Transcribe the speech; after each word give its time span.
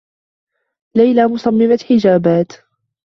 ليلى 0.95 1.27
مصمّمة 1.27 1.79
حجابات. 1.89 2.51